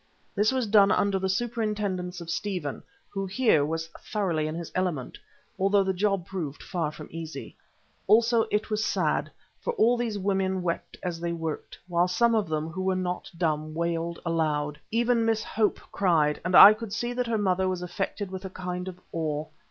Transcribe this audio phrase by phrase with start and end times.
[0.33, 5.19] This was done under the superintendence of Stephen, who here was thoroughly in his element,
[5.59, 7.55] although the job proved far from easy.
[8.07, 9.29] Also it was sad,
[9.59, 13.29] for all these women wept as they worked, while some of them who were not
[13.37, 14.79] dumb, wailed aloud.
[14.89, 18.49] Even Miss Hope cried, and I could see that her mother was affected with a
[18.49, 19.45] kind of awe.